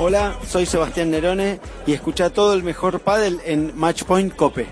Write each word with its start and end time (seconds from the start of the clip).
Hola, 0.00 0.38
soy 0.46 0.64
Sebastián 0.64 1.10
Nerone 1.10 1.58
y 1.84 1.92
escucha 1.92 2.30
todo 2.30 2.54
el 2.54 2.62
mejor 2.62 3.00
pádel 3.00 3.40
en 3.44 3.76
Matchpoint 3.76 4.32
Cope. 4.36 4.68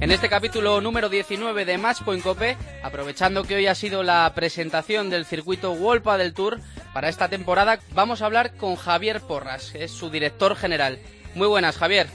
En 0.00 0.10
este 0.10 0.30
capítulo 0.30 0.80
número 0.80 1.10
19 1.10 1.66
de 1.66 1.76
Matchpoint 1.76 2.22
Cope, 2.22 2.56
aprovechando 2.82 3.44
que 3.44 3.56
hoy 3.56 3.66
ha 3.66 3.74
sido 3.74 4.02
la 4.02 4.32
presentación 4.34 5.10
del 5.10 5.26
circuito 5.26 5.72
World 5.72 6.16
del 6.16 6.32
Tour 6.32 6.60
para 6.92 7.08
esta 7.08 7.28
temporada, 7.28 7.78
vamos 7.94 8.22
a 8.22 8.26
hablar 8.26 8.56
con 8.56 8.76
Javier 8.76 9.20
Porras, 9.26 9.72
que 9.72 9.84
es 9.84 9.90
su 9.92 10.10
director 10.10 10.56
general. 10.56 10.98
Muy 11.34 11.46
buenas, 11.46 11.78
Javier. 11.78 12.06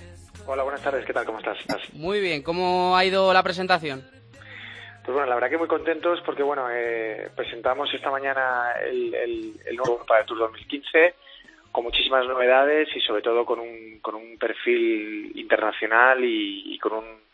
Hola, 0.46 0.64
buenas 0.64 0.82
tardes, 0.84 1.06
¿qué 1.06 1.14
tal? 1.14 1.26
¿Cómo 1.26 1.40
estás? 1.40 1.58
Muy 1.94 2.20
bien, 2.20 2.44
¿cómo 2.44 2.96
ha 2.96 3.06
ido 3.06 3.34
la 3.34 3.44
presentación? 3.44 4.04
Pues 5.04 5.14
bueno, 5.14 5.28
la 5.28 5.36
verdad 5.36 5.50
que 5.50 5.58
muy 5.58 5.68
contentos 5.68 6.20
porque 6.26 6.44
bueno, 6.44 6.68
eh, 6.72 7.30
presentamos 7.36 7.94
esta 7.94 8.10
mañana 8.10 8.72
el, 8.86 9.14
el, 9.66 9.76
nuevo 9.76 9.94
World 9.94 10.08
del 10.18 10.26
Tour 10.26 10.40
2015 10.40 11.14
con 11.72 11.84
muchísimas 11.84 12.26
novedades 12.26 12.90
y 12.96 13.02
sobre 13.02 13.22
todo 13.22 13.46
con 13.46 13.60
un, 13.60 14.00
con 14.02 14.16
un 14.16 14.38
perfil 14.38 15.32
internacional 15.36 16.20
y 16.24 16.78
con 16.80 16.94
un 16.94 17.26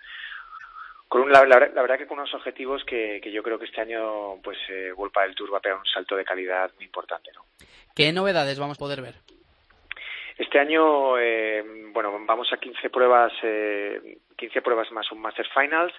con 1.12 1.30
la, 1.30 1.42
verdad 1.44 1.98
que 1.98 2.08
con 2.08 2.20
unos 2.20 2.34
objetivos 2.34 2.86
que, 2.86 3.20
yo 3.34 3.44
creo 3.44 3.60
que 3.60 3.66
este 3.66 3.82
año 3.82 4.42
pues 4.42 4.58
eh, 4.70 4.94
del 4.96 5.36
Tour 5.36 5.54
va 5.54 5.58
a 5.58 5.62
pegar 5.62 5.78
un 5.78 5.86
salto 5.86 6.16
de 6.16 6.24
calidad 6.24 6.72
muy 6.76 6.86
importante 6.86 7.32
¿no? 7.36 7.44
¿qué 7.94 8.14
novedades 8.14 8.58
vamos 8.58 8.78
a 8.78 8.80
poder 8.80 9.02
ver? 9.02 9.16
Este 10.38 10.58
año, 10.58 11.20
eh, 11.20 11.62
bueno, 11.92 12.18
vamos 12.26 12.48
a 12.54 12.58
15 12.58 12.90
pruebas, 12.90 13.34
eh, 13.44 14.20
15 14.38 14.62
pruebas 14.62 14.90
más 14.94 15.12
un 15.12 15.20
Master 15.20 15.46
Finals. 15.54 15.94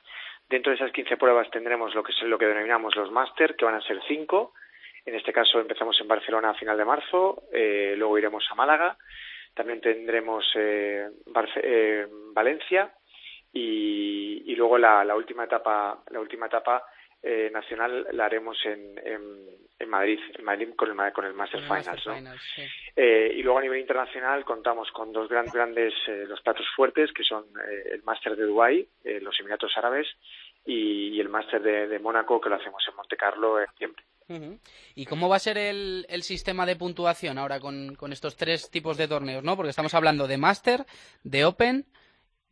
Dentro 0.49 0.71
de 0.71 0.77
esas 0.77 0.91
15 0.93 1.19
pruebas 1.19 1.51
tendremos 1.51 1.95
lo 1.95 2.03
que 2.03 2.13
es 2.13 2.23
lo 2.23 2.39
que 2.39 2.47
denominamos 2.47 2.97
los 2.97 3.13
Master, 3.13 3.55
que 3.55 3.67
van 3.67 3.75
a 3.75 3.83
ser 3.83 4.01
5. 4.09 4.55
En 5.05 5.15
este 5.15 5.35
caso 5.35 5.61
empezamos 5.61 6.01
en 6.01 6.09
Barcelona 6.09 6.51
a 6.51 6.55
final 6.55 6.79
de 6.79 6.87
marzo, 6.87 7.43
eh, 7.53 7.95
luego 7.99 8.17
iremos 8.17 8.45
a 8.51 8.55
Málaga. 8.55 8.97
También 9.53 9.83
tendremos 9.83 10.45
eh, 10.57 11.07
eh 11.63 12.07
Valencia, 12.33 12.91
y, 13.53 14.43
y 14.47 14.55
luego 14.57 14.79
la, 14.79 15.05
la, 15.05 15.15
última 15.15 15.45
etapa 15.45 16.03
la 16.11 16.21
última 16.21 16.47
etapa 16.47 16.85
eh, 17.23 17.51
nacional 17.53 18.07
la 18.13 18.25
haremos 18.25 18.59
en, 18.65 18.99
en, 19.79 19.89
Madrid, 19.89 20.19
en 20.39 20.45
Madrid 20.45 20.69
con 20.77 20.89
el, 20.91 21.13
con 21.13 21.25
el 21.25 21.35
Master 21.35 21.61
Finals, 21.63 22.07
¿no? 22.07 22.35
eh, 22.97 23.33
y 23.37 23.43
luego 23.43 23.59
a 23.59 23.63
nivel 23.63 23.81
internacional 23.81 24.45
contamos 24.45 24.91
con 24.93 25.13
dos 25.13 25.29
gran, 25.29 25.47
grandes 25.47 25.93
eh, 26.09 26.25
los 26.27 26.41
platos 26.41 26.67
fuertes 26.75 27.13
que 27.13 27.25
son 27.25 27.45
eh, 27.69 27.91
el 27.93 28.03
Master 28.03 28.37
de 28.37 28.45
Dubái, 28.45 28.89
eh, 29.05 29.21
los 29.21 29.39
Emiratos 29.39 29.73
Árabes 29.77 30.07
y, 30.65 31.09
y 31.09 31.21
el 31.21 31.29
Master 31.29 31.63
de, 31.63 31.89
de, 31.89 31.99
Mónaco 31.99 32.41
que 32.41 32.49
lo 32.49 32.57
hacemos 32.57 32.83
en 32.89 32.97
Monte 32.97 33.17
Carlo 33.17 33.61
en 33.61 33.67
diciembre. 33.73 34.05
¿Y 34.95 35.05
cómo 35.05 35.29
va 35.29 35.37
a 35.37 35.41
ser 35.41 35.59
el, 35.59 36.07
el 36.09 36.23
sistema 36.23 36.65
de 36.65 36.77
puntuación 36.77 37.37
ahora 37.39 37.61
con, 37.61 37.95
con 37.97 38.13
estos 38.13 38.37
tres 38.37 38.71
tipos 38.71 38.97
de 38.97 39.07
torneos, 39.09 39.45
no? 39.45 39.57
Porque 39.57 39.71
estamos 39.71 39.95
hablando 39.95 40.27
de 40.27 40.39
Master, 40.39 40.87
de 41.23 41.45
Open, 41.45 41.85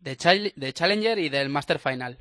de, 0.00 0.52
de 0.56 0.72
Challenger 0.72 1.18
y 1.18 1.28
del 1.28 1.48
Master 1.48 1.78
Final. 1.78 2.16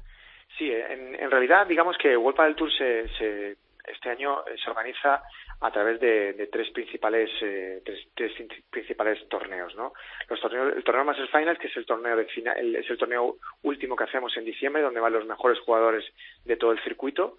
Sí, 0.57 0.69
en, 0.69 1.15
en 1.15 1.31
realidad 1.31 1.67
digamos 1.67 1.97
que 1.97 2.15
World 2.17 2.39
del 2.41 2.55
Tour 2.55 2.71
se, 2.71 3.07
se, 3.17 3.57
este 3.87 4.09
año 4.09 4.43
se 4.61 4.69
organiza 4.69 5.21
a 5.61 5.71
través 5.71 5.99
de, 5.99 6.33
de 6.33 6.47
tres 6.47 6.69
principales 6.71 7.29
eh, 7.41 7.81
tres, 7.83 8.07
tres, 8.15 8.31
principales 8.69 9.27
torneos, 9.27 9.75
¿no? 9.75 9.93
Los 10.29 10.39
torneos, 10.39 10.75
el 10.75 10.83
torneo 10.83 11.03
Master 11.03 11.27
Final, 11.27 11.57
que 11.57 11.67
es 11.67 11.77
el 11.77 11.85
torneo 11.85 12.15
de 12.15 12.25
final, 12.25 12.57
el, 12.57 12.75
es 12.77 12.89
el 12.89 12.97
torneo 12.97 13.37
último 13.63 13.95
que 13.95 14.05
hacemos 14.05 14.35
en 14.37 14.45
diciembre, 14.45 14.81
donde 14.81 15.01
van 15.01 15.13
los 15.13 15.25
mejores 15.25 15.59
jugadores 15.59 16.05
de 16.45 16.55
todo 16.55 16.71
el 16.71 16.81
circuito 16.83 17.37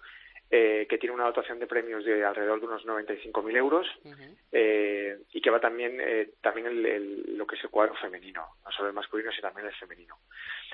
eh, 0.51 0.85
que 0.89 0.97
tiene 0.97 1.15
una 1.15 1.25
dotación 1.25 1.59
de 1.59 1.67
premios 1.67 2.03
de 2.03 2.25
alrededor 2.25 2.59
de 2.59 2.67
unos 2.67 2.85
95.000 2.85 3.55
euros 3.55 3.87
eh, 4.51 5.17
y 5.31 5.39
que 5.41 5.49
va 5.49 5.61
también 5.61 5.97
eh, 6.01 6.31
también 6.41 6.67
el, 6.67 6.85
el, 6.85 7.37
lo 7.37 7.47
que 7.47 7.55
es 7.55 7.63
el 7.63 7.69
cuadro 7.69 7.95
femenino, 7.95 8.45
no 8.65 8.71
solo 8.71 8.89
el 8.89 8.93
masculino, 8.93 9.31
sino 9.31 9.47
también 9.47 9.67
el 9.67 9.75
femenino. 9.75 10.17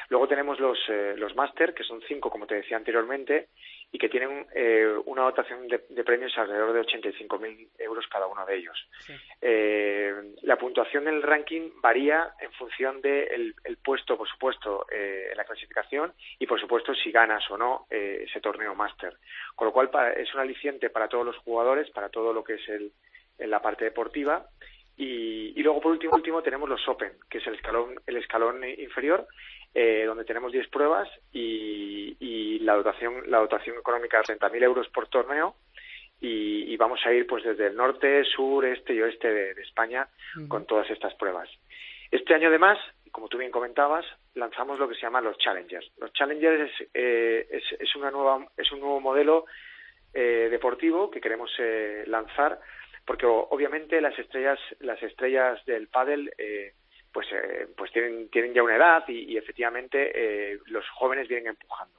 Luego 0.10 0.28
tenemos 0.28 0.60
los, 0.60 0.80
eh, 0.90 1.16
los 1.18 1.36
máster, 1.36 1.74
que 1.74 1.84
son 1.84 2.02
cinco, 2.08 2.30
como 2.30 2.48
te 2.48 2.56
decía 2.56 2.78
anteriormente, 2.78 3.50
y 3.92 3.98
que 3.98 4.10
tienen 4.10 4.46
eh, 4.54 4.94
una 5.06 5.24
dotación 5.24 5.68
de, 5.68 5.86
de, 5.90 6.04
premios 6.04 6.38
alrededor 6.38 6.74
de 6.74 6.82
85.000 6.82 7.70
euros 7.80 8.06
cada 8.08 8.28
uno 8.28 8.46
de 8.46 8.58
ellos. 8.58 8.78
Sí. 9.00 9.14
Eh, 9.42 10.14
la 10.42 10.58
puntuación 10.58 11.06
del 11.06 11.24
ranking 11.24 11.72
varía 11.82 12.34
en 12.42 12.52
función 12.54 13.02
del 13.02 13.28
de 13.30 13.54
el 13.64 13.78
puesto, 13.78 14.18
por 14.18 14.28
supuesto, 14.28 14.86
eh, 14.92 15.30
en 15.32 15.38
la 15.38 15.46
clasificación 15.46 16.14
y, 16.38 16.46
por 16.46 16.60
supuesto, 16.60 16.94
si 16.96 17.12
ganas 17.12 17.50
o 17.50 17.58
no 17.58 17.88
eh, 17.90 18.26
ese 18.28 18.42
torneo 18.42 18.76
máster. 18.76 19.16
Con 19.56 19.68
lo 19.68 19.74
cual, 19.74 19.90
para, 19.90 20.12
es 20.14 20.34
un 20.34 20.42
aliciente 20.42 20.90
para 20.90 21.08
todos 21.08 21.26
los 21.26 21.38
jugadores, 21.38 21.90
para 21.92 22.10
todo 22.10 22.34
lo 22.34 22.44
que 22.44 22.56
es 22.56 22.68
el, 22.68 22.92
en 23.40 23.50
la 23.50 23.62
parte 23.62 23.86
deportiva. 23.86 24.48
Y, 24.98 25.54
y 25.56 25.64
luego, 25.64 25.80
por 25.80 25.92
último, 25.92 26.16
último, 26.16 26.42
tenemos 26.42 26.68
los 26.68 26.86
Open, 26.88 27.14
que 27.30 27.38
es 27.38 27.48
el 27.48 27.56
escalón, 27.56 28.02
el 28.06 28.18
escalón 28.18 28.64
inferior, 28.68 29.28
eh, 29.74 30.04
donde 30.06 30.26
tenemos 30.26 30.52
10 30.52 30.68
pruebas 30.70 31.10
y, 31.32 32.16
y, 32.20 32.60
la 32.60 32.76
dotación 32.76 33.24
la 33.28 33.40
dotación 33.40 33.78
económica 33.78 34.20
es 34.20 34.28
30.000 34.28 34.64
euros 34.64 34.88
por 34.90 35.08
torneo 35.08 35.56
y, 36.20 36.74
y, 36.74 36.78
vamos 36.78 37.00
a 37.06 37.14
ir 37.14 37.28
pues 37.28 37.44
desde 37.44 37.68
el 37.68 37.76
norte, 37.76 38.24
sur, 38.24 38.66
este 38.66 38.94
y 38.94 39.02
oeste 39.02 39.32
de, 39.32 39.54
de 39.54 39.62
España 39.62 40.08
uh 40.36 40.40
-huh. 40.40 40.48
con 40.48 40.66
todas 40.66 40.90
estas 40.90 41.14
pruebas. 41.16 41.50
Este 42.10 42.34
año 42.34 42.48
además, 42.48 42.78
como 43.12 43.28
tú 43.28 43.38
bien 43.38 43.52
comentabas, 43.52 44.06
lanzamos 44.34 44.80
lo 44.80 44.88
que 44.88 44.96
se 44.96 45.02
llama 45.02 45.22
los 45.22 45.38
Challengers. 45.38 45.92
Los 46.00 46.12
Challengers 46.14 46.72
es, 46.72 46.88
eh, 46.94 47.48
es, 47.52 47.64
es 47.80 47.96
una 47.96 48.12
nueva 48.12 48.48
es 48.58 48.72
un 48.72 48.80
nuevo 48.80 49.00
modelo 49.00 49.46
eh, 50.14 50.48
deportivo 50.50 51.12
que 51.12 51.22
queremos 51.22 51.52
eh, 51.60 52.04
lanzar 52.08 52.60
porque 53.06 53.26
obviamente 53.26 54.02
las 54.02 54.18
estrellas 54.18 54.60
las 54.80 55.02
estrellas 55.04 55.64
del 55.66 55.88
pádel 55.88 56.32
eh, 56.38 56.74
pues, 57.18 57.30
eh, 57.32 57.68
pues 57.76 57.92
tienen, 57.92 58.30
tienen 58.30 58.54
ya 58.54 58.62
una 58.62 58.76
edad 58.76 59.04
y, 59.08 59.34
y 59.34 59.38
efectivamente 59.38 60.12
eh, 60.14 60.60
los 60.68 60.88
jóvenes 60.90 61.28
vienen 61.28 61.48
empujando. 61.48 61.96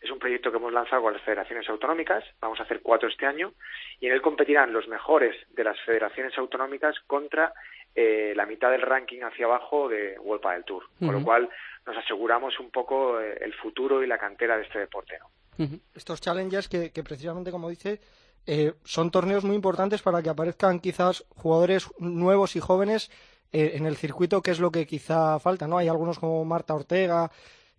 Es 0.00 0.08
un 0.08 0.20
proyecto 0.20 0.52
que 0.52 0.58
hemos 0.58 0.72
lanzado 0.72 1.02
con 1.02 1.12
las 1.12 1.22
federaciones 1.22 1.68
autonómicas, 1.68 2.22
vamos 2.40 2.60
a 2.60 2.62
hacer 2.62 2.80
cuatro 2.80 3.08
este 3.08 3.26
año, 3.26 3.54
y 3.98 4.06
en 4.06 4.12
él 4.12 4.22
competirán 4.22 4.72
los 4.72 4.86
mejores 4.86 5.34
de 5.50 5.64
las 5.64 5.76
federaciones 5.80 6.38
autonómicas 6.38 6.94
contra 7.08 7.52
eh, 7.92 8.34
la 8.36 8.46
mitad 8.46 8.70
del 8.70 8.82
ranking 8.82 9.22
hacia 9.22 9.46
abajo 9.46 9.88
de 9.88 10.16
World 10.20 10.48
del 10.48 10.64
Tour, 10.64 10.84
uh 10.84 10.86
-huh. 10.86 11.06
con 11.06 11.14
lo 11.16 11.24
cual 11.24 11.48
nos 11.84 11.96
aseguramos 11.96 12.60
un 12.60 12.70
poco 12.70 13.20
eh, 13.20 13.38
el 13.40 13.54
futuro 13.54 14.04
y 14.04 14.06
la 14.06 14.18
cantera 14.18 14.56
de 14.56 14.62
este 14.62 14.78
deporte. 14.78 15.18
¿no? 15.18 15.26
Uh 15.58 15.68
-huh. 15.68 15.80
Estos 15.96 16.20
challenges 16.20 16.68
que, 16.68 16.92
que 16.92 17.02
precisamente, 17.02 17.50
como 17.50 17.68
dice, 17.68 17.98
eh, 18.46 18.74
son 18.84 19.10
torneos 19.10 19.42
muy 19.42 19.56
importantes 19.56 20.02
para 20.02 20.22
que 20.22 20.30
aparezcan 20.30 20.78
quizás 20.78 21.24
jugadores 21.30 21.90
nuevos 21.98 22.54
y 22.54 22.60
jóvenes 22.60 23.10
en 23.52 23.86
el 23.86 23.96
circuito, 23.96 24.42
que 24.42 24.50
es 24.50 24.60
lo 24.60 24.70
que 24.70 24.86
quizá 24.86 25.38
falta, 25.38 25.66
¿no? 25.66 25.78
Hay 25.78 25.88
algunos 25.88 26.18
como 26.18 26.44
Marta 26.44 26.74
Ortega 26.74 27.30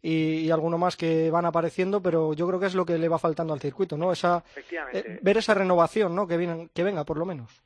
y, 0.01 0.39
y 0.39 0.51
alguno 0.51 0.77
más 0.77 0.95
que 0.95 1.31
van 1.31 1.45
apareciendo, 1.45 2.01
pero 2.01 2.33
yo 2.33 2.47
creo 2.47 2.59
que 2.59 2.67
es 2.67 2.75
lo 2.75 2.85
que 2.85 2.97
le 2.97 3.09
va 3.09 3.17
faltando 3.17 3.53
al 3.53 3.61
circuito, 3.61 3.97
¿no? 3.97 4.11
Esa, 4.11 4.43
eh, 4.91 5.19
ver 5.21 5.37
esa 5.37 5.53
renovación, 5.53 6.15
¿no? 6.15 6.27
Que, 6.27 6.37
vienen, 6.37 6.69
que 6.73 6.83
venga, 6.83 7.03
por 7.03 7.17
lo 7.17 7.25
menos. 7.25 7.63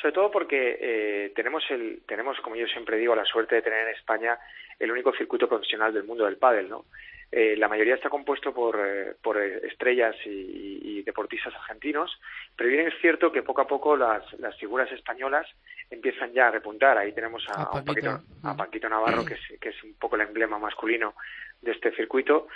Sobre 0.00 0.12
todo 0.12 0.30
porque 0.30 0.78
eh, 0.80 1.32
tenemos, 1.34 1.64
el, 1.70 2.02
tenemos, 2.06 2.38
como 2.40 2.56
yo 2.56 2.66
siempre 2.66 2.96
digo, 2.96 3.14
la 3.14 3.24
suerte 3.24 3.56
de 3.56 3.62
tener 3.62 3.88
en 3.88 3.94
España 3.94 4.38
el 4.78 4.92
único 4.92 5.12
circuito 5.12 5.48
profesional 5.48 5.92
del 5.92 6.04
mundo 6.04 6.24
del 6.24 6.36
pádel, 6.36 6.68
¿no? 6.68 6.84
Eh, 7.30 7.56
la 7.58 7.68
mayoría 7.68 7.96
está 7.96 8.08
compuesto 8.08 8.54
por, 8.54 8.80
eh, 8.82 9.14
por 9.22 9.36
estrellas 9.36 10.16
y, 10.24 10.30
y, 10.30 10.80
y, 10.82 11.02
deportistas 11.02 11.54
argentinos, 11.54 12.18
pero 12.56 12.70
bien 12.70 12.88
es 12.88 12.94
cierto 13.02 13.30
que 13.30 13.42
poco 13.42 13.60
a 13.60 13.66
poco 13.66 13.98
las, 13.98 14.32
las 14.40 14.56
figuras 14.56 14.90
españolas 14.92 15.46
empiezan 15.90 16.32
ya 16.32 16.48
a 16.48 16.52
repuntar. 16.52 16.96
Ahí 16.96 17.12
tenemos 17.12 17.46
a, 17.50 17.64
a, 17.64 17.84
Paquito, 17.84 18.20
a 18.44 18.56
Paquito 18.56 18.88
Navarro, 18.88 19.26
que 19.26 19.34
es, 19.34 19.60
que 19.60 19.68
es 19.68 19.84
un 19.84 19.94
poco 19.94 20.16
el 20.16 20.22
emblema 20.22 20.58
masculino 20.58 21.14
de 21.60 21.72
este 21.72 21.90
circuito. 21.92 22.48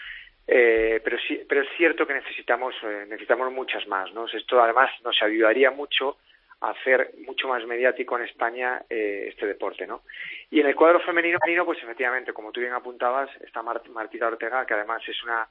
Eh, 0.46 1.00
pero 1.04 1.18
sí, 1.28 1.44
pero 1.46 1.62
es 1.62 1.68
cierto 1.76 2.06
que 2.06 2.14
necesitamos 2.14 2.74
eh, 2.82 3.04
necesitamos 3.08 3.52
muchas 3.52 3.86
más, 3.86 4.12
¿no? 4.12 4.26
Esto 4.26 4.60
además 4.62 4.90
nos 5.04 5.20
ayudaría 5.22 5.70
mucho 5.70 6.16
hacer 6.62 7.12
mucho 7.26 7.48
más 7.48 7.66
mediático 7.66 8.16
en 8.16 8.24
España 8.24 8.82
eh, 8.88 9.26
este 9.28 9.46
deporte, 9.46 9.86
¿no? 9.86 10.02
Y 10.50 10.60
en 10.60 10.66
el 10.66 10.76
cuadro 10.76 11.00
femenino, 11.00 11.38
pues 11.64 11.82
efectivamente, 11.82 12.32
como 12.32 12.52
tú 12.52 12.60
bien 12.60 12.72
apuntabas, 12.72 13.30
está 13.40 13.62
Mart 13.62 13.86
Martita 13.88 14.28
Ortega, 14.28 14.64
que 14.64 14.74
además 14.74 15.02
es 15.08 15.22
una 15.24 15.48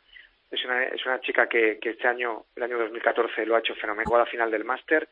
es 0.49 0.63
una 0.65 0.83
es 0.85 1.05
una 1.05 1.19
chica 1.19 1.47
que, 1.47 1.79
que 1.79 1.91
este 1.91 2.07
año, 2.07 2.45
el 2.55 2.63
año 2.63 2.77
2014, 2.77 3.45
lo 3.45 3.55
ha 3.55 3.59
hecho 3.59 3.75
fenomenal 3.75 4.15
a 4.15 4.19
la 4.19 4.25
final 4.25 4.49
del 4.49 4.63
máster 4.63 5.09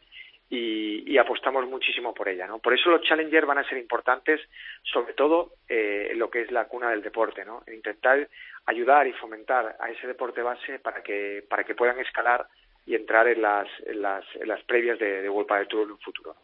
y, 0.49 1.03
y, 1.11 1.17
apostamos 1.17 1.67
muchísimo 1.67 2.13
por 2.13 2.27
ella, 2.27 2.47
¿no? 2.47 2.59
Por 2.59 2.73
eso 2.73 2.89
los 2.89 3.01
Challenger 3.01 3.45
van 3.45 3.59
a 3.59 3.67
ser 3.67 3.77
importantes, 3.77 4.41
sobre 4.81 5.13
todo 5.13 5.53
eh, 5.67 6.13
lo 6.15 6.29
que 6.29 6.41
es 6.41 6.51
la 6.51 6.65
cuna 6.65 6.89
del 6.89 7.03
deporte, 7.03 7.45
¿no? 7.45 7.61
En 7.67 7.75
intentar 7.75 8.27
ayudar 8.65 9.05
y 9.05 9.13
fomentar 9.13 9.75
a 9.79 9.91
ese 9.91 10.07
deporte 10.07 10.41
base 10.41 10.79
para 10.79 11.03
que 11.03 11.43
para 11.47 11.63
que 11.63 11.75
puedan 11.75 11.99
escalar 11.99 12.47
y 12.85 12.95
entrar 12.95 13.27
en 13.27 13.41
las, 13.41 13.67
en 13.85 14.01
las, 14.01 14.25
en 14.35 14.47
las 14.47 14.63
previas 14.63 14.97
de, 14.97 15.21
de 15.21 15.29
World 15.29 15.47
Padel 15.47 15.67
Tour 15.67 15.83
en 15.83 15.91
un 15.91 15.99
futuro. 15.99 16.35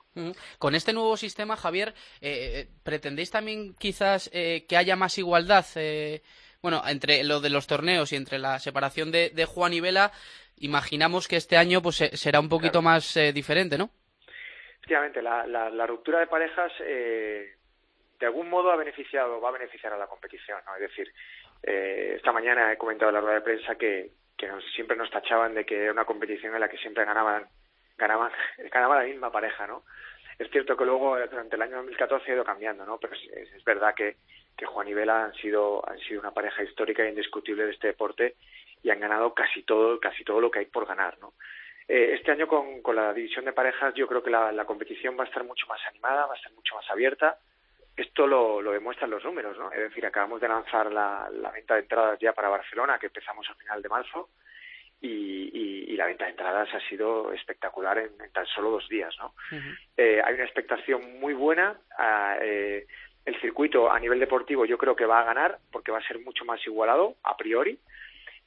Con 0.60 0.76
este 0.76 0.94
nuevo 0.94 1.18
sistema, 1.18 1.58
Javier, 1.58 1.94
eh, 2.22 2.68
¿pretendéis 2.84 3.32
también 3.32 3.76
quizás 3.76 4.30
eh, 4.34 4.66
que 4.70 4.78
haya 4.78 4.96
más 4.96 5.18
igualdad? 5.18 5.66
Eh, 5.76 6.22
bueno, 6.62 6.82
entre 6.88 7.24
lo 7.24 7.42
de 7.42 7.50
los 7.50 7.68
torneos 7.68 8.14
y 8.14 8.16
entre 8.16 8.40
la 8.40 8.60
separación 8.60 9.12
de, 9.12 9.32
de 9.32 9.46
Juan 9.46 9.74
y 9.74 9.82
Vela, 9.82 10.12
imaginamos 10.58 11.28
que 11.28 11.36
este 11.36 11.58
año 11.58 11.82
pues 11.82 11.98
será 11.98 12.40
un 12.40 12.50
poquito 12.50 12.82
más 12.82 13.20
diferente, 13.34 13.78
¿no? 13.78 13.90
Efectivamente, 14.78 15.22
la, 15.22 15.46
la, 15.48 15.70
la 15.70 15.88
ruptura 15.88 16.20
de 16.20 16.28
parejas 16.28 16.72
de 16.80 18.26
algún 18.26 18.50
modo 18.50 18.72
ha 18.72 18.76
beneficiado, 18.78 19.42
va 19.42 19.50
a 19.50 19.54
beneficiar 19.60 19.94
a 19.94 19.98
la 19.98 20.08
competición, 20.08 20.60
¿no? 20.66 20.76
Es 20.76 20.82
decir, 20.82 21.12
esta 21.64 22.32
mañana 22.32 22.72
he 22.72 22.78
comentado 22.78 23.10
en 23.10 23.16
la 23.16 23.22
rueda 23.22 23.36
de 23.36 23.42
prensa 23.42 23.76
que 23.76 24.12
que 24.38 24.48
nos, 24.48 24.64
siempre 24.74 24.98
nos 24.98 25.10
tachaban 25.10 25.54
de 25.54 25.66
que 25.66 25.84
era 25.84 25.92
una 25.92 26.06
competición 26.06 26.54
en 26.54 26.62
la 26.62 26.70
que 26.70 26.78
siempre 26.78 27.06
ganaban, 27.06 27.48
ganaban, 27.98 28.32
ganaba 28.72 29.00
la 29.00 29.06
misma 29.06 29.32
pareja, 29.32 29.68
¿no? 29.68 29.84
Es 30.38 30.50
cierto 30.52 30.76
que 30.76 30.86
luego 30.86 31.18
durante 31.28 31.56
el 31.56 31.62
año 31.62 31.78
2014 31.78 32.30
ha 32.30 32.36
ido 32.36 32.44
cambiando, 32.44 32.86
¿no? 32.86 32.98
Pero 32.98 33.14
es, 33.14 33.54
es 33.54 33.64
verdad 33.64 33.96
que, 33.96 34.18
que 34.58 34.66
Juan 34.66 34.88
y 34.88 34.94
Vela 34.94 35.26
han 35.26 35.34
sido, 35.36 35.88
han 35.88 36.00
sido 36.00 36.20
una 36.20 36.34
pareja 36.34 36.64
histórica 36.64 37.04
e 37.04 37.10
indiscutible 37.10 37.66
de 37.66 37.72
este 37.72 37.88
deporte 37.88 38.36
y 38.84 38.90
han 38.90 39.00
ganado 39.00 39.34
casi 39.34 39.64
todo, 39.64 40.00
casi 40.00 40.24
todo 40.24 40.42
lo 40.42 40.52
que 40.52 40.60
hay 40.60 40.66
por 40.66 40.86
ganar, 40.86 41.18
¿no? 41.20 41.34
Eh, 41.88 42.16
este 42.16 42.32
año 42.32 42.48
con, 42.48 42.82
con 42.82 42.96
la 42.96 43.14
división 43.14 43.46
de 43.46 43.54
parejas 43.54 43.94
yo 43.94 44.08
creo 44.08 44.24
que 44.24 44.32
la, 44.32 44.52
la 44.52 44.66
competición 44.66 45.18
va 45.18 45.24
a 45.24 45.28
estar 45.28 45.44
mucho 45.44 45.68
más 45.68 45.80
animada, 45.88 46.26
va 46.26 46.34
a 46.34 46.38
estar 46.38 46.52
mucho 46.54 46.76
más 46.76 46.90
abierta, 46.90 47.38
esto 47.96 48.28
lo, 48.28 48.62
lo, 48.62 48.72
demuestran 48.72 49.10
los 49.10 49.24
números, 49.24 49.58
¿no? 49.58 49.72
Es 49.72 49.80
decir, 49.80 50.06
acabamos 50.06 50.42
de 50.42 50.48
lanzar 50.48 50.92
la, 50.92 51.30
la, 51.32 51.52
venta 51.52 51.76
de 51.76 51.82
entradas 51.82 52.20
ya 52.20 52.34
para 52.34 52.50
Barcelona, 52.50 53.00
que 53.00 53.08
empezamos 53.08 53.50
a 53.50 53.56
final 53.56 53.82
de 53.82 53.90
marzo, 53.90 54.30
y, 55.02 55.08
y, 55.54 55.94
y 55.94 55.96
la 55.96 56.06
venta 56.06 56.26
de 56.26 56.32
entradas 56.32 56.74
ha 56.74 56.80
sido 56.90 57.32
espectacular 57.34 57.98
en, 57.98 58.12
en 58.20 58.32
tan 58.32 58.46
solo 58.48 58.72
dos 58.72 58.88
días, 58.90 59.16
¿no? 59.20 59.28
Uh 59.52 59.56
-huh. 59.56 59.78
eh, 59.98 60.22
hay 60.24 60.34
una 60.34 60.46
expectación 60.46 61.20
muy 61.20 61.34
buena. 61.34 61.80
A, 61.98 62.38
eh, 62.42 62.86
el 63.26 63.42
circuito 63.42 63.92
a 63.92 64.00
nivel 64.00 64.20
deportivo 64.20 64.66
yo 64.66 64.78
creo 64.78 64.96
que 64.96 65.06
va 65.06 65.22
a 65.22 65.26
ganar 65.26 65.58
porque 65.72 65.92
va 65.92 65.98
a 65.98 66.08
ser 66.08 66.20
mucho 66.20 66.46
más 66.46 66.66
igualado 66.66 67.16
a 67.24 67.36
priori. 67.36 67.80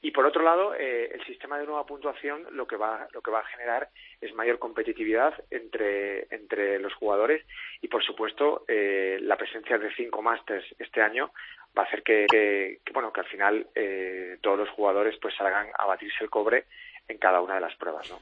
Y 0.01 0.11
por 0.11 0.25
otro 0.25 0.43
lado, 0.43 0.73
eh, 0.75 1.11
el 1.13 1.25
sistema 1.25 1.59
de 1.59 1.65
nueva 1.65 1.85
puntuación 1.85 2.47
lo 2.51 2.65
que 2.67 2.77
va 2.77 3.07
lo 3.11 3.21
que 3.21 3.31
va 3.31 3.39
a 3.39 3.45
generar 3.45 3.89
es 4.21 4.33
mayor 4.33 4.57
competitividad 4.57 5.33
entre 5.51 6.27
entre 6.33 6.79
los 6.79 6.93
jugadores 6.93 7.45
y 7.81 7.89
por 7.89 8.03
supuesto 8.03 8.63
eh, 8.67 9.19
la 9.21 9.35
presencia 9.35 9.77
de 9.77 9.93
cinco 9.95 10.21
másters 10.21 10.65
este 10.79 11.01
año 11.01 11.31
va 11.77 11.83
a 11.83 11.85
hacer 11.85 12.01
que, 12.03 12.27
que, 12.31 12.79
que 12.85 12.93
bueno 12.93 13.11
que 13.11 13.19
al 13.19 13.27
final 13.27 13.67
eh, 13.75 14.37
todos 14.41 14.57
los 14.57 14.69
jugadores 14.69 15.17
pues 15.21 15.35
salgan 15.35 15.67
a 15.77 15.85
batirse 15.85 16.23
el 16.23 16.29
cobre 16.29 16.65
en 17.09 17.17
cada 17.17 17.41
una 17.41 17.55
de 17.55 17.61
las 17.61 17.75
pruebas, 17.75 18.09
¿no? 18.09 18.19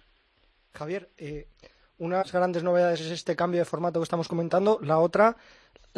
Javier, 0.73 1.09
eh, 1.17 1.45
unas 1.99 2.31
grandes 2.31 2.63
novedades 2.63 3.01
es 3.01 3.11
este 3.11 3.35
cambio 3.35 3.59
de 3.59 3.65
formato 3.65 3.99
que 3.99 4.03
estamos 4.03 4.27
comentando. 4.27 4.79
La 4.81 4.99
otra, 4.99 5.35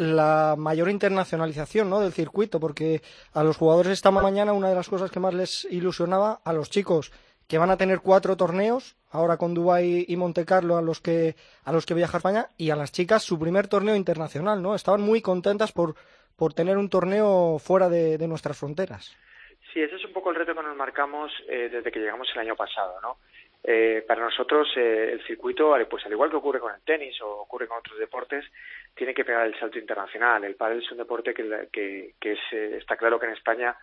la 0.00 0.54
mayor 0.56 0.88
internacionalización 0.88 1.90
¿no? 1.90 2.00
del 2.00 2.14
circuito, 2.14 2.58
porque 2.58 3.02
a 3.34 3.44
los 3.44 3.58
jugadores 3.58 3.92
esta 3.92 4.10
mañana 4.10 4.54
una 4.54 4.70
de 4.70 4.74
las 4.74 4.88
cosas 4.88 5.10
que 5.10 5.20
más 5.20 5.34
les 5.34 5.66
ilusionaba 5.70 6.40
a 6.42 6.54
los 6.54 6.70
chicos 6.70 7.12
que 7.46 7.58
van 7.58 7.70
a 7.70 7.76
tener 7.76 8.00
cuatro 8.00 8.34
torneos, 8.34 8.96
ahora 9.10 9.36
con 9.36 9.52
Dubái 9.52 10.06
y 10.08 10.16
Monte 10.16 10.46
Carlo 10.46 10.78
a 10.78 10.82
los 10.82 11.02
que 11.02 11.36
a 11.64 11.72
los 11.72 11.84
que 11.84 11.92
viaja 11.92 12.16
España, 12.16 12.48
y 12.56 12.70
a 12.70 12.76
las 12.76 12.92
chicas 12.92 13.22
su 13.22 13.38
primer 13.38 13.68
torneo 13.68 13.94
internacional, 13.94 14.62
¿no? 14.62 14.74
Estaban 14.74 15.02
muy 15.02 15.20
contentas 15.20 15.70
por, 15.70 15.96
por 16.34 16.54
tener 16.54 16.78
un 16.78 16.88
torneo 16.88 17.58
fuera 17.58 17.90
de, 17.90 18.16
de 18.16 18.26
nuestras 18.26 18.56
fronteras. 18.56 19.10
Sí, 19.72 19.80
ese 19.80 19.96
es 19.96 20.04
un 20.04 20.12
poco 20.12 20.30
el 20.30 20.36
reto 20.36 20.54
que 20.54 20.62
nos 20.62 20.76
marcamos 20.76 21.32
eh, 21.48 21.68
desde 21.70 21.92
que 21.92 22.00
llegamos 22.00 22.28
el 22.34 22.40
año 22.40 22.56
pasado, 22.56 23.00
¿no? 23.00 23.18
Eh, 23.62 24.02
para 24.06 24.24
nosotros 24.24 24.68
eh, 24.76 25.10
el 25.12 25.22
circuito, 25.26 25.76
pues 25.88 26.06
al 26.06 26.12
igual 26.12 26.30
que 26.30 26.36
ocurre 26.36 26.60
con 26.60 26.74
el 26.74 26.80
tenis 26.80 27.20
o 27.20 27.42
ocurre 27.42 27.68
con 27.68 27.78
otros 27.78 27.98
deportes, 27.98 28.44
tiene 28.94 29.12
que 29.12 29.24
pegar 29.24 29.46
el 29.46 29.58
salto 29.58 29.78
internacional. 29.78 30.44
El 30.44 30.56
pádel 30.56 30.78
es 30.82 30.90
un 30.90 30.98
deporte 30.98 31.34
que, 31.34 31.68
que, 31.70 32.14
que 32.18 32.32
es, 32.32 32.38
eh, 32.52 32.78
está 32.78 32.96
claro 32.96 33.20
que 33.20 33.26
en 33.26 33.32
España, 33.32 33.76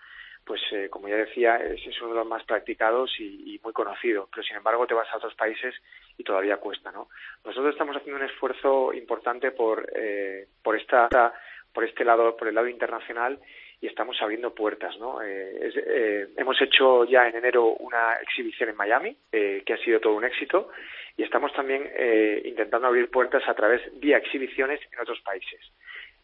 pues 0.44 0.62
eh, 0.72 0.90
como 0.90 1.08
ya 1.08 1.18
decía, 1.18 1.58
es, 1.58 1.86
es, 1.86 2.02
uno 2.02 2.14
de 2.14 2.20
los 2.20 2.28
más 2.28 2.44
practicados 2.44 3.12
y, 3.20 3.54
y, 3.54 3.60
muy 3.60 3.72
conocido. 3.72 4.28
Pero 4.32 4.44
sin 4.44 4.58
embargo 4.58 4.88
te 4.88 4.96
vas 4.96 5.12
a 5.14 5.18
otros 5.18 5.36
países 5.36 5.76
y 6.18 6.24
todavía 6.24 6.58
cuesta, 6.58 6.92
¿no? 6.92 7.10
Nosotros 7.46 7.72
estamos 7.72 7.96
haciendo 7.96 8.20
un 8.20 8.30
esfuerzo 8.30 8.94
importante 8.94 9.52
por 9.52 9.88
eh, 9.96 10.48
por 10.64 10.76
esta 10.76 11.34
por 11.72 11.84
este 11.84 12.04
lado, 12.04 12.36
por 12.36 12.48
el 12.48 12.56
lado 12.56 12.68
internacional 12.68 13.40
y 13.80 13.88
estamos 13.88 14.20
abriendo 14.22 14.56
puertas, 14.56 14.98
¿no? 14.98 15.22
Eh, 15.22 15.72
eh, 15.76 16.28
hemos 16.36 16.60
hecho 16.62 17.06
ya 17.06 17.28
en 17.28 17.36
enero 17.36 17.66
una 17.66 18.14
exhibición 18.22 18.70
en 18.70 18.76
Miami, 18.76 19.16
eh, 19.32 19.62
que 19.66 19.74
ha 19.74 19.78
sido 19.78 20.00
todo 20.00 20.16
un 20.16 20.26
éxito, 20.26 20.70
y 21.16 21.24
estamos 21.24 21.54
también 21.54 21.84
eh, 21.96 22.42
intentando 22.46 22.88
abrir 22.88 23.10
puertas 23.10 23.48
a 23.48 23.54
través 23.54 23.82
vía 24.00 24.18
exhibiciones 24.18 24.80
en 24.92 25.00
otros 25.00 25.20
países. 25.22 25.60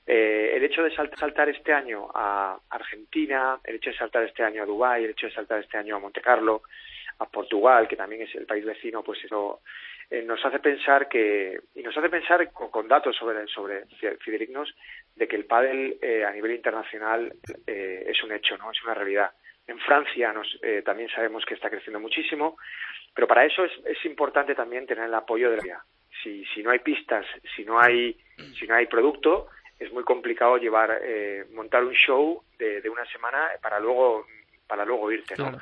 Eh, 0.06 0.54
el 0.56 0.64
hecho 0.64 0.84
de 0.84 0.94
saltar 0.94 1.48
este 1.50 1.72
año 1.72 2.10
a 2.14 2.60
Argentina, 2.70 3.60
el 3.64 3.76
hecho 3.76 3.92
de 3.92 3.98
saltar 3.98 4.24
este 4.24 4.44
año 4.44 4.64
a 4.64 4.66
Dubái, 4.66 5.04
el 5.04 5.12
hecho 5.12 5.28
de 5.28 5.34
saltar 5.34 5.60
este 5.60 5.78
año 5.78 5.96
a 5.96 6.00
Monte 6.00 6.22
Carlo, 6.22 6.64
a 7.20 7.26
Portugal, 7.26 7.88
que 7.88 7.96
también 7.96 8.24
es 8.24 8.36
el 8.36 8.46
país 8.46 8.66
vecino, 8.66 9.04
pues 9.04 9.24
eso 9.24 9.62
eh, 10.10 10.22
nos 10.22 10.44
hace 10.46 10.60
pensar 10.60 11.08
que 11.08 11.60
y 11.76 11.82
nos 11.82 11.96
hace 11.98 12.10
pensar 12.10 12.52
con, 12.52 12.88
datos 12.88 13.16
sobre 13.16 13.48
sobre 13.48 13.86
fidedignos 14.20 14.74
de 15.16 15.28
que 15.28 15.36
el 15.36 15.46
pádel 15.46 15.98
eh, 16.02 16.26
a 16.26 16.32
nivel 16.32 16.52
internacional 16.52 17.34
eh, 17.66 18.06
es 18.08 18.24
un 18.24 18.32
hecho, 18.32 18.58
no 18.58 18.72
es 18.72 18.84
una 18.84 18.94
realidad. 18.94 19.32
En 19.66 19.80
Francia 19.80 20.34
nos, 20.34 20.60
eh, 20.62 20.82
también 20.84 21.10
sabemos 21.10 21.46
que 21.46 21.54
está 21.54 21.70
creciendo 21.70 22.00
muchísimo, 22.00 22.58
pero 23.16 23.28
para 23.28 23.46
eso 23.46 23.64
es, 23.64 23.72
es 23.86 24.04
importante 24.06 24.56
también 24.56 24.86
tener 24.86 25.06
el 25.06 25.14
apoyo 25.14 25.50
de 25.50 25.58
la. 25.58 25.84
Si, 26.22 26.46
si 26.54 26.62
no 26.64 26.72
hay 26.72 26.80
pistas, 26.80 27.26
si 27.56 27.66
no 27.66 27.80
hay 27.80 28.18
si 28.58 28.68
no 28.68 28.76
hay 28.76 28.88
producto, 28.88 29.48
es 29.80 29.92
muy 29.92 30.04
complicado 30.04 30.58
llevar 30.58 31.00
eh, 31.02 31.46
montar 31.52 31.84
un 31.84 31.94
show 31.94 32.44
de, 32.58 32.82
de 32.82 32.90
una 32.90 33.06
semana 33.06 33.50
para 33.62 33.80
luego 33.80 34.26
para 34.68 34.86
luego 34.86 35.12
irte, 35.12 35.36
¿no? 35.38 35.58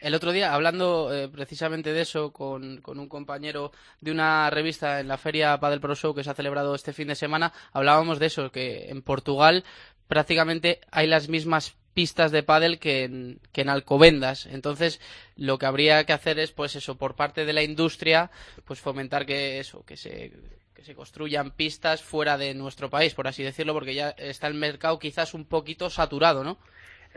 El 0.00 0.14
otro 0.14 0.30
día, 0.32 0.54
hablando 0.54 1.12
eh, 1.12 1.28
precisamente 1.28 1.92
de 1.92 2.02
eso 2.02 2.32
con, 2.32 2.80
con, 2.82 3.00
un 3.00 3.08
compañero 3.08 3.72
de 4.00 4.12
una 4.12 4.48
revista 4.48 5.00
en 5.00 5.08
la 5.08 5.18
feria 5.18 5.58
Padel 5.58 5.80
Pro 5.80 5.96
Show 5.96 6.14
que 6.14 6.22
se 6.22 6.30
ha 6.30 6.34
celebrado 6.34 6.74
este 6.74 6.92
fin 6.92 7.08
de 7.08 7.16
semana, 7.16 7.52
hablábamos 7.72 8.20
de 8.20 8.26
eso, 8.26 8.52
que 8.52 8.90
en 8.90 9.02
Portugal 9.02 9.64
prácticamente 10.06 10.80
hay 10.92 11.08
las 11.08 11.28
mismas 11.28 11.74
pistas 11.94 12.30
de 12.30 12.44
pádel 12.44 12.78
que 12.78 13.02
en, 13.02 13.40
que 13.50 13.62
en 13.62 13.70
Alcobendas. 13.70 14.46
Entonces, 14.46 15.00
lo 15.34 15.58
que 15.58 15.66
habría 15.66 16.04
que 16.04 16.12
hacer 16.12 16.38
es, 16.38 16.52
pues 16.52 16.76
eso, 16.76 16.96
por 16.96 17.16
parte 17.16 17.44
de 17.44 17.52
la 17.52 17.64
industria, 17.64 18.30
pues 18.64 18.78
fomentar 18.78 19.26
que 19.26 19.58
eso, 19.58 19.84
que 19.84 19.96
se 19.96 20.32
que 20.78 20.84
se 20.84 20.94
construyan 20.94 21.50
pistas 21.50 22.04
fuera 22.04 22.38
de 22.38 22.54
nuestro 22.54 22.88
país, 22.88 23.12
por 23.12 23.26
así 23.26 23.42
decirlo, 23.42 23.74
porque 23.74 23.96
ya 23.96 24.10
está 24.10 24.46
el 24.46 24.54
mercado 24.54 25.00
quizás 25.00 25.34
un 25.34 25.44
poquito 25.44 25.90
saturado, 25.90 26.44
¿no? 26.44 26.56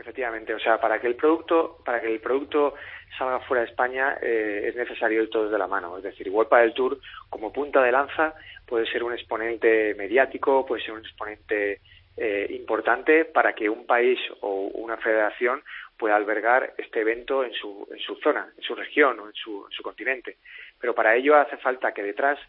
Efectivamente, 0.02 0.52
o 0.52 0.58
sea, 0.58 0.80
para 0.80 1.00
que 1.00 1.06
el 1.06 1.14
producto, 1.14 1.78
para 1.84 2.00
que 2.00 2.08
el 2.08 2.18
producto 2.18 2.74
salga 3.16 3.38
fuera 3.38 3.62
de 3.62 3.70
España 3.70 4.18
eh, 4.20 4.64
es 4.66 4.74
necesario 4.74 5.22
ir 5.22 5.30
todos 5.30 5.52
de 5.52 5.58
la 5.58 5.68
mano. 5.68 5.96
Es 5.96 6.02
decir, 6.02 6.26
igual 6.26 6.48
para 6.48 6.64
el 6.64 6.74
Tour, 6.74 6.98
como 7.30 7.52
punta 7.52 7.80
de 7.80 7.92
lanza, 7.92 8.34
puede 8.66 8.84
ser 8.86 9.04
un 9.04 9.12
exponente 9.12 9.94
mediático, 9.94 10.66
puede 10.66 10.82
ser 10.82 10.94
un 10.94 11.02
exponente 11.02 11.80
eh, 12.16 12.48
importante 12.50 13.26
para 13.26 13.52
que 13.52 13.68
un 13.68 13.86
país 13.86 14.18
o 14.40 14.72
una 14.74 14.96
federación 14.96 15.62
pueda 15.96 16.16
albergar 16.16 16.74
este 16.78 17.02
evento 17.02 17.44
en 17.44 17.52
su, 17.52 17.86
en 17.92 18.00
su 18.00 18.16
zona, 18.16 18.52
en 18.56 18.62
su 18.64 18.74
región 18.74 19.20
o 19.20 19.28
en 19.28 19.34
su, 19.34 19.66
en 19.66 19.70
su 19.70 19.84
continente. 19.84 20.38
Pero 20.80 20.96
para 20.96 21.14
ello 21.14 21.36
hace 21.36 21.58
falta 21.58 21.94
que 21.94 22.02
detrás 22.02 22.40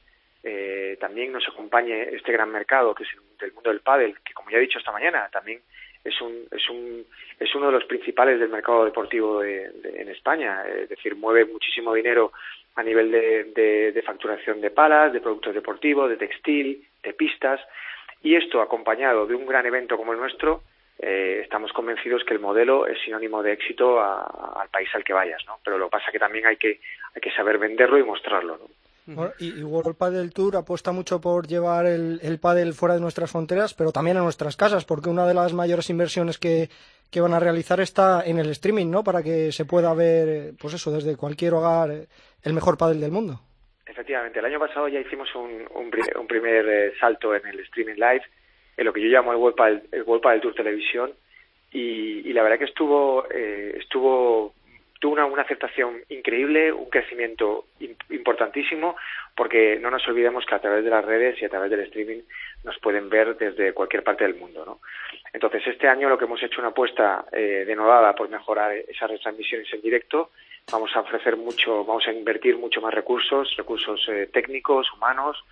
eh, 0.41 0.98
también 1.00 1.31
nos 1.31 1.48
acompañe 1.48 2.15
este 2.15 2.31
gran 2.31 2.51
mercado 2.51 2.95
que 2.95 3.03
es 3.03 3.10
el, 3.13 3.45
el 3.45 3.53
mundo 3.53 3.69
del 3.69 3.81
pádel, 3.81 4.17
que 4.25 4.33
como 4.33 4.50
ya 4.50 4.57
he 4.57 4.62
dicho 4.62 4.79
esta 4.79 4.91
mañana, 4.91 5.29
también 5.31 5.62
es 6.03 6.19
un, 6.22 6.48
es 6.51 6.69
un 6.69 7.05
es 7.39 7.55
uno 7.55 7.67
de 7.67 7.74
los 7.74 7.86
principales 7.86 8.39
del 8.39 8.50
mercado 8.50 8.86
deportivo 8.86 9.41
de, 9.41 9.72
en 9.95 10.10
España, 10.10 10.63
es 10.67 10.89
decir, 10.89 11.15
mueve 11.15 11.45
muchísimo 11.45 11.93
dinero 11.93 12.31
a 12.75 12.83
nivel 12.83 13.12
de, 13.12 13.43
de, 13.55 13.91
de 13.91 14.01
facturación 14.01 14.62
de 14.62 14.72
palas, 14.72 15.13
de 15.13 15.22
productos 15.22 15.53
deportivos, 15.53 16.10
de 16.10 16.17
textil, 16.17 16.86
de 17.03 17.13
pistas, 17.13 17.62
y 18.22 18.36
esto 18.36 18.62
acompañado 18.62 19.25
de 19.25 19.36
un 19.36 19.45
gran 19.45 19.65
evento 19.65 19.98
como 19.98 20.13
el 20.13 20.19
nuestro, 20.19 20.63
eh, 21.00 21.41
estamos 21.43 21.74
convencidos 21.74 22.24
que 22.24 22.33
el 22.33 22.39
modelo 22.39 22.88
es 22.88 23.01
sinónimo 23.01 23.43
de 23.43 23.53
éxito 23.53 24.00
a, 24.00 24.62
al 24.62 24.69
país 24.69 24.89
al 24.93 25.03
que 25.03 25.13
vayas, 25.13 25.43
¿no? 25.45 25.57
Pero 25.63 25.77
lo 25.77 25.88
que 25.88 25.91
pasa 25.91 26.12
que 26.12 26.19
también 26.19 26.45
hay 26.45 26.57
que, 26.57 26.79
hay 27.13 27.22
que 27.22 27.31
saber 27.31 27.57
venderlo 27.57 27.98
y 27.98 28.03
mostrarlo, 28.03 28.57
¿no? 28.57 28.83
Bueno, 29.05 29.33
y, 29.39 29.60
y, 29.60 29.63
World 29.63 29.98
Padel 29.98 30.33
Tour 30.33 30.55
apuesta 30.55 30.91
mucho 30.91 31.19
por 31.19 31.45
llevar 31.45 31.86
el, 31.86 32.19
el 32.24 32.39
pádel 32.39 32.74
fuera 32.74 32.95
de 32.95 33.01
nuestras 33.01 33.31
fronteras, 33.31 33.74
pero 33.74 33.91
también 33.91 34.17
a 34.17 34.22
nuestras 34.22 34.55
casas, 34.55 34.86
porque 34.86 35.10
una 35.10 35.27
de 35.27 35.33
las 35.33 35.53
mayores 35.53 35.89
inversiones 35.89 36.38
que, 36.38 36.69
que 37.12 37.22
van 37.22 37.33
a 37.33 37.39
realizar 37.39 37.79
está 37.79 38.24
en 38.25 38.39
el 38.39 38.50
streaming, 38.50 38.89
¿no? 38.89 39.03
Para 39.03 39.22
que 39.22 39.51
se 39.51 39.65
pueda 39.65 39.93
ver, 39.93 40.53
pues 40.60 40.74
eso, 40.74 40.91
desde 40.91 41.17
cualquier 41.17 41.53
hogar, 41.53 41.91
el 42.43 42.53
mejor 42.53 42.77
pádel 42.77 43.01
del 43.01 43.12
mundo. 43.12 43.41
Efectivamente, 43.86 44.39
el 44.39 44.45
año 44.45 44.60
pasado 44.60 44.88
ya 44.88 45.00
hicimos 45.00 45.27
un, 45.36 45.67
un, 45.75 45.91
un 46.19 46.27
primer 46.27 46.67
eh, 46.67 46.93
salto 47.00 47.36
en 47.36 47.45
el 47.45 47.60
streaming 47.60 47.95
live, 47.95 48.24
en 48.77 48.86
lo 48.86 48.93
que 48.93 49.01
yo 49.01 49.07
llamo 49.07 49.31
el 49.31 49.38
World 49.38 49.55
Padel, 49.55 49.83
el 49.91 50.03
World 50.03 50.24
Padel 50.24 50.41
Tour 50.41 50.55
Televisión, 50.55 51.12
y, 51.72 52.27
y 52.27 52.33
la 52.33 52.41
verdad 52.41 52.57
que 52.57 52.65
estuvo, 52.65 53.27
eh, 53.29 53.77
estuvo 53.79 54.53
tuvo 55.03 55.22
una, 55.25 55.41
aceptación 55.41 56.01
increíble, 56.07 56.72
un 56.72 56.89
crecimiento 56.89 57.65
importantísimo, 58.10 58.95
porque 59.36 59.77
no 59.77 59.91
nos 59.91 60.07
olvidemos 60.07 60.45
que 60.45 60.55
a 60.55 60.60
través 60.60 60.86
de 60.86 60.89
las 60.89 61.03
redes 61.03 61.41
y 61.41 61.43
a 61.43 61.50
través 61.50 61.69
del 61.69 61.81
streaming 61.81 62.22
nos 62.63 62.79
pueden 62.79 63.10
ver 63.10 63.36
desde 63.36 63.74
cualquier 63.74 64.01
parte 64.01 64.24
del 64.24 64.36
mundo, 64.36 64.63
¿no? 64.65 64.79
Entonces, 65.33 65.62
este 65.67 65.89
año 65.89 66.07
lo 66.07 66.17
que 66.17 66.24
hemos 66.24 66.41
hecho 66.41 66.62
una 66.62 66.69
apuesta 66.69 67.25
eh, 67.33 67.65
denodada 67.67 68.15
por 68.15 68.29
mejorar 68.29 68.72
esas 68.77 69.10
retransmisiones 69.10 69.67
en 69.74 69.81
directo. 69.81 70.29
Vamos 70.72 70.95
a 70.95 71.01
ofrecer 71.01 71.36
mucho, 71.36 71.83
vamos 71.83 72.07
a 72.07 72.13
invertir 72.13 72.55
mucho 72.57 72.79
más 72.79 72.93
recursos, 72.93 73.53
recursos 73.57 74.07
eh, 74.07 74.29
técnicos, 74.31 74.89
humanos, 74.93 75.43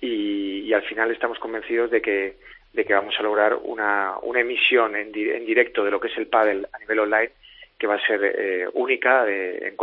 y, 0.00 0.72
al 0.72 0.82
final 0.82 1.10
estamos 1.10 1.40
convencidos 1.40 1.90
de 1.90 2.00
que 2.00 2.36
de 2.72 2.84
que 2.84 2.94
vamos 2.94 3.16
a 3.18 3.24
lograr 3.24 3.56
una, 3.60 4.14
una 4.22 4.42
emisión 4.42 4.94
en, 4.94 5.10
en 5.12 5.44
directo 5.44 5.84
de 5.84 5.90
lo 5.90 5.98
que 5.98 6.06
es 6.06 6.16
el 6.16 6.28
pádel 6.28 6.68
a 6.72 6.78
nivel 6.78 7.00
online 7.00 7.32
que 7.80 7.86
va 7.86 7.94
a 7.94 8.06
ser 8.06 8.22
eh, 8.22 8.68
única 8.74 9.26
en, 9.26 9.74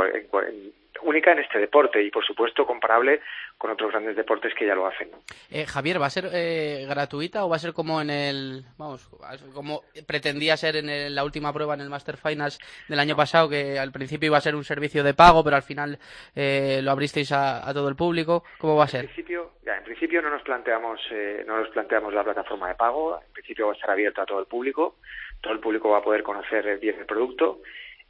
única 1.01 1.31
en 1.31 1.39
este 1.39 1.59
deporte 1.59 2.01
y 2.01 2.11
por 2.11 2.23
supuesto 2.23 2.65
comparable 2.65 3.21
con 3.57 3.71
otros 3.71 3.91
grandes 3.91 4.15
deportes 4.15 4.53
que 4.53 4.67
ya 4.67 4.75
lo 4.75 4.85
hacen. 4.85 5.09
Eh, 5.49 5.65
Javier, 5.65 5.99
¿va 5.99 6.05
a 6.05 6.11
ser 6.11 6.29
eh, 6.31 6.85
gratuita 6.87 7.43
o 7.43 7.49
va 7.49 7.55
a 7.55 7.59
ser 7.59 7.73
como 7.73 7.99
en 7.99 8.11
el, 8.11 8.63
vamos, 8.77 9.09
como 9.53 9.81
pretendía 10.07 10.57
ser 10.57 10.75
en 10.75 11.15
la 11.15 11.23
última 11.23 11.51
prueba 11.51 11.73
en 11.73 11.81
el 11.81 11.89
Master 11.89 12.17
Finals 12.17 12.59
del 12.87 12.99
año 12.99 13.15
pasado, 13.15 13.49
que 13.49 13.79
al 13.79 13.91
principio 13.91 14.27
iba 14.27 14.37
a 14.37 14.41
ser 14.41 14.55
un 14.55 14.63
servicio 14.63 15.03
de 15.03 15.15
pago, 15.15 15.43
pero 15.43 15.55
al 15.55 15.63
final 15.63 15.97
lo 16.35 16.91
abristeis 16.91 17.31
a, 17.31 17.73
todo 17.73 17.89
el 17.89 17.95
público? 17.95 18.43
¿Cómo 18.59 18.75
va 18.75 18.83
a 18.83 18.87
ser? 18.87 19.01
En 19.01 19.07
principio, 19.07 19.53
ya, 19.65 19.77
en 19.77 19.83
principio 19.83 20.21
no 20.21 20.29
nos 20.29 20.43
planteamos, 20.43 20.99
no 21.47 21.57
nos 21.57 21.69
planteamos 21.69 22.13
la 22.13 22.23
plataforma 22.23 22.67
de 22.67 22.75
pago. 22.75 23.19
En 23.25 23.33
principio 23.33 23.67
va 23.67 23.73
a 23.73 23.75
estar 23.75 23.89
abierta 23.89 24.21
a 24.21 24.25
todo 24.25 24.39
el 24.39 24.45
público. 24.45 24.97
Todo 25.41 25.53
el 25.53 25.59
público 25.59 25.89
va 25.89 25.99
a 25.99 26.03
poder 26.03 26.23
conocer 26.23 26.79
bien 26.79 26.97
el 26.99 27.05
producto 27.05 27.61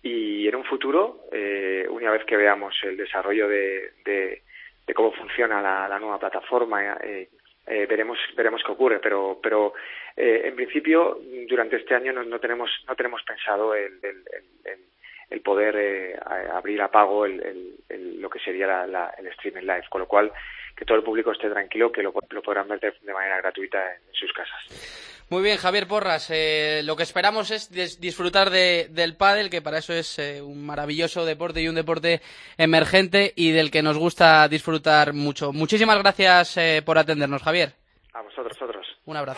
y 0.02 0.48
en 0.48 0.56
un 0.56 0.64
futuro, 0.64 1.26
eh, 1.32 1.86
una 1.90 2.12
vez 2.12 2.24
que 2.26 2.38
veamos 2.38 2.76
el 2.84 2.96
desarrollo 2.96 3.48
de, 3.48 3.92
de, 4.06 4.94
cómo 4.94 5.12
funciona 5.12 5.62
la, 5.62 6.00
nueva 6.00 6.20
plataforma, 6.20 6.98
eh, 7.04 7.30
eh, 7.66 7.86
veremos 7.88 8.18
veremos 8.36 8.62
qué 8.66 8.72
ocurre. 8.72 9.00
Pero 9.00 9.40
pero 9.42 9.74
en 10.16 10.56
principio 10.56 11.20
durante 11.48 11.76
este 11.76 11.94
año 11.94 12.12
no, 12.14 12.40
tenemos 12.40 12.72
no 12.88 12.96
tenemos 12.96 13.22
pensado 13.24 13.76
el, 13.76 14.00
el, 14.02 14.80
poder 15.44 16.20
abrir 16.52 16.82
a 16.82 16.90
pago 16.90 17.26
lo 17.28 18.30
que 18.30 18.40
sería 18.40 18.86
la, 18.86 19.14
el 19.18 19.28
streaming 19.28 19.62
live, 19.62 19.86
con 19.90 20.02
lo 20.02 20.08
cual 20.08 20.32
que 20.78 20.86
todo 20.86 20.98
el 20.98 21.04
público 21.04 21.32
esté 21.32 21.50
tranquilo, 21.50 21.92
que 21.92 22.04
lo, 22.04 22.14
lo 22.30 22.42
podrán 22.42 22.68
ver 22.68 22.80
de, 22.80 23.14
manera 23.14 23.38
gratuita 23.38 23.80
en 23.96 24.14
sus 24.14 24.32
casas. 24.32 25.26
Muy 25.30 25.44
bien, 25.44 25.58
Javier 25.58 25.88
Porras. 25.88 26.30
Eh, 26.30 26.82
lo 26.86 26.96
que 26.96 27.04
esperamos 27.04 27.52
es 27.52 27.70
disfrutar 28.00 28.50
del 28.50 29.18
pádel, 29.18 29.50
que 29.50 29.62
para 29.62 29.80
eso 29.80 29.94
es 29.94 30.20
eh, 30.20 30.42
un 30.42 30.66
maravilloso 30.66 31.26
deporte 31.26 31.62
y 31.62 31.68
un 31.68 31.76
deporte 31.76 32.22
emergente 32.58 33.34
y 33.36 33.52
del 33.52 33.72
que 33.72 33.82
nos 33.82 33.98
gusta 33.98 34.48
disfrutar 34.48 35.14
mucho. 35.14 35.52
Muchísimas 35.52 35.98
gracias 35.98 36.56
eh, 36.58 36.82
por 36.86 36.98
atendernos, 36.98 37.44
Javier. 37.44 37.74
A 38.14 38.22
vosotros, 38.22 38.58
otros. 38.62 38.88
Un 39.06 39.18
abrazo. 39.18 39.36